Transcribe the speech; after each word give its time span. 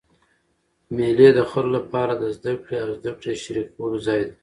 مېلې 0.95 1.29
د 1.37 1.39
خلکو 1.51 1.71
له 1.75 1.81
پاره 1.91 2.15
د 2.17 2.23
زدهکړي 2.35 2.77
او 2.85 2.89
زدهکړي 2.99 3.33
شریکولو 3.43 3.97
ځای 4.07 4.19
دئ. 4.27 4.33